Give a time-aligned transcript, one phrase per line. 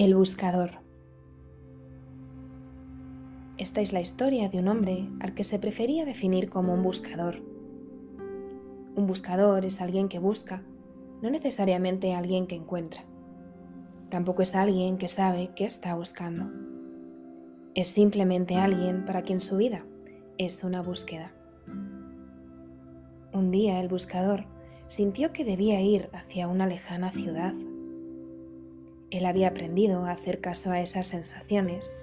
[0.00, 0.70] El buscador.
[3.58, 7.42] Esta es la historia de un hombre al que se prefería definir como un buscador.
[8.96, 10.62] Un buscador es alguien que busca,
[11.20, 13.04] no necesariamente alguien que encuentra.
[14.08, 16.50] Tampoco es alguien que sabe qué está buscando.
[17.74, 19.84] Es simplemente alguien para quien su vida
[20.38, 21.34] es una búsqueda.
[23.34, 24.46] Un día el buscador
[24.86, 27.52] sintió que debía ir hacia una lejana ciudad
[29.10, 31.96] él había aprendido a hacer caso a esas sensaciones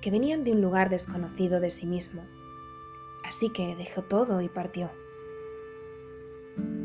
[0.00, 2.22] que venían de un lugar desconocido de sí mismo.
[3.24, 4.90] Así que dejó todo y partió.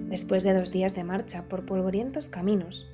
[0.07, 2.89] Después de dos días de marcha por polvorientos caminos,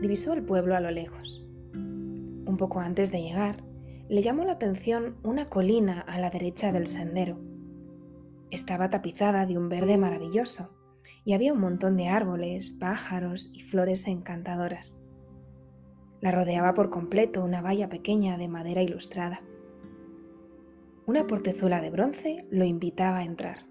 [0.00, 1.44] divisó el pueblo a lo lejos.
[1.74, 3.64] Un poco antes de llegar,
[4.08, 7.38] le llamó la atención una colina a la derecha del sendero.
[8.50, 10.76] Estaba tapizada de un verde maravilloso
[11.24, 15.03] y había un montón de árboles, pájaros y flores encantadoras.
[16.20, 19.42] La rodeaba por completo una valla pequeña de madera ilustrada.
[21.06, 23.66] Una portezuela de bronce lo invitaba a entrar.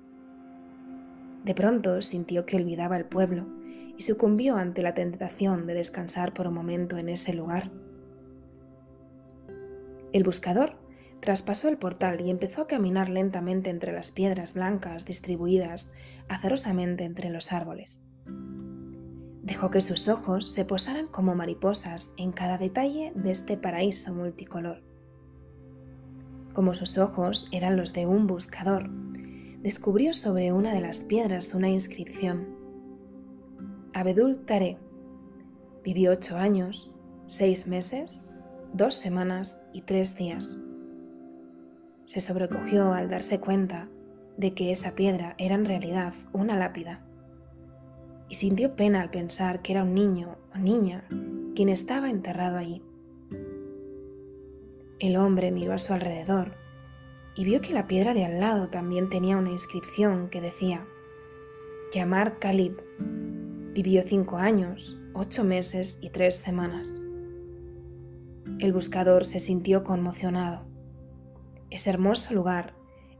[1.43, 3.47] De pronto sintió que olvidaba el pueblo
[3.97, 7.71] y sucumbió ante la tentación de descansar por un momento en ese lugar.
[10.13, 10.77] El buscador
[11.19, 15.93] traspasó el portal y empezó a caminar lentamente entre las piedras blancas distribuidas
[16.27, 18.02] azarosamente entre los árboles.
[19.43, 24.81] Dejó que sus ojos se posaran como mariposas en cada detalle de este paraíso multicolor.
[26.53, 28.89] Como sus ojos eran los de un buscador,
[29.61, 32.55] descubrió sobre una de las piedras una inscripción.
[33.93, 34.77] Abedul Tare
[35.83, 36.89] vivió ocho años,
[37.25, 38.25] seis meses,
[38.73, 40.57] dos semanas y tres días.
[42.05, 43.89] Se sobrecogió al darse cuenta
[44.37, 47.05] de que esa piedra era en realidad una lápida
[48.33, 51.07] y sintió pena al pensar que era un niño o niña
[51.55, 52.81] quien estaba enterrado allí.
[54.97, 56.55] El hombre miró a su alrededor
[57.35, 60.87] y vio que la piedra de al lado también tenía una inscripción que decía,
[61.93, 62.81] Yamar Khalib,
[63.75, 66.99] vivió cinco años, ocho meses y tres semanas.
[68.57, 70.65] El buscador se sintió conmocionado.
[71.69, 72.73] Ese hermoso lugar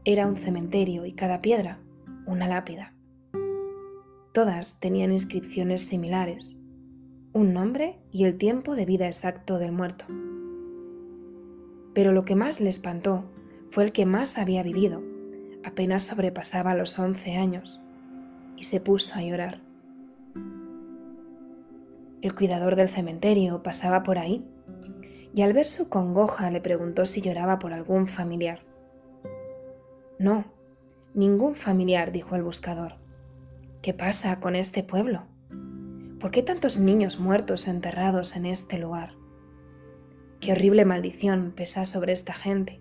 [0.04, 1.78] era un cementerio y cada piedra
[2.26, 2.93] una lápida.
[4.34, 6.60] Todas tenían inscripciones similares,
[7.32, 10.06] un nombre y el tiempo de vida exacto del muerto.
[11.94, 13.30] Pero lo que más le espantó
[13.70, 15.04] fue el que más había vivido,
[15.62, 17.80] apenas sobrepasaba los 11 años,
[18.56, 19.60] y se puso a llorar.
[22.20, 24.44] El cuidador del cementerio pasaba por ahí
[25.32, 28.62] y al ver su congoja le preguntó si lloraba por algún familiar.
[30.18, 30.44] No,
[31.14, 33.03] ningún familiar, dijo el buscador.
[33.84, 35.24] ¿Qué pasa con este pueblo?
[36.18, 39.12] ¿Por qué tantos niños muertos enterrados en este lugar?
[40.40, 42.80] ¿Qué horrible maldición pesa sobre esta gente?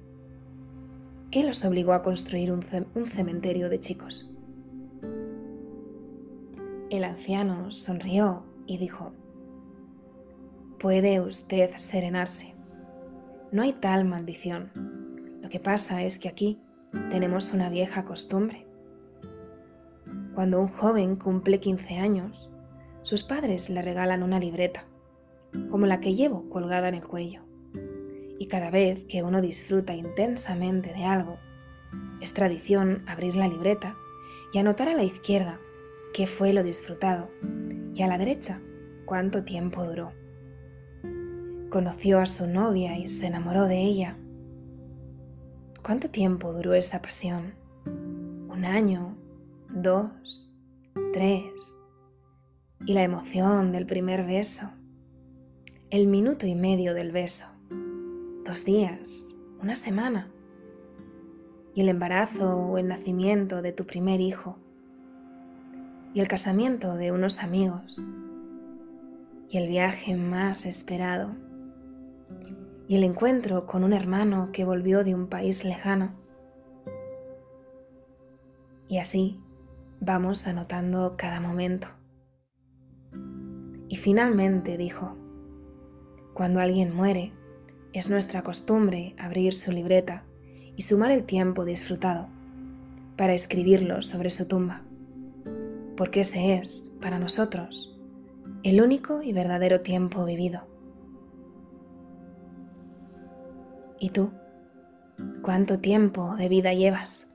[1.29, 4.31] ¿Qué los obligó a construir un, cementerio de chicos?
[6.89, 9.11] El anciano sonrió y dijo,
[10.79, 12.55] Puede usted serenarse.
[13.51, 14.71] No hay tal maldición.
[15.41, 16.61] Lo que pasa es que aquí
[17.11, 18.67] tenemos una vieja costumbre.
[20.35, 22.49] Cuando un joven cumple 15 años,
[23.03, 24.85] sus padres le regalan una libreta,
[25.69, 27.41] como la que llevo colgada en el cuello.
[28.39, 31.37] Y cada vez que uno disfruta intensamente de algo,
[32.19, 33.95] es tradición abrir la libreta
[34.53, 35.59] y anotar a la izquierda
[36.13, 37.29] qué fue lo disfrutado
[37.93, 38.61] y a la derecha
[39.05, 40.13] cuánto tiempo duró.
[41.69, 44.17] Conoció a su novia y se enamoró de ella.
[45.83, 47.55] ¿Cuánto tiempo duró esa pasión?
[47.85, 49.12] ¿Un año?
[49.75, 50.51] Dos,
[51.13, 51.79] tres,
[52.85, 54.69] y la emoción del primer beso,
[55.89, 57.47] el minuto y medio del beso,
[58.45, 60.31] dos días, una semana,
[61.73, 64.59] y el embarazo o el nacimiento de tu primer hijo,
[66.13, 68.05] y el casamiento de unos amigos,
[69.49, 71.31] y el viaje más esperado,
[72.87, 76.13] y el encuentro con un hermano que volvió de un país lejano.
[78.87, 79.39] Y así,
[80.05, 81.87] vamos anotando cada momento.
[83.87, 85.15] Y finalmente dijo,
[86.33, 87.31] cuando alguien muere,
[87.93, 90.25] es nuestra costumbre abrir su libreta
[90.75, 92.27] y sumar el tiempo disfrutado
[93.15, 94.83] para escribirlo sobre su tumba,
[95.95, 97.97] porque ese es, para nosotros,
[98.63, 100.67] el único y verdadero tiempo vivido.
[103.99, 104.31] ¿Y tú?
[105.43, 107.33] ¿Cuánto tiempo de vida llevas?